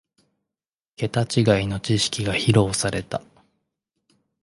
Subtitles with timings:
[0.95, 3.21] ケタ違いの知識が披露された